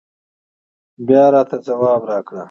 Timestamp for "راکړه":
2.11-2.39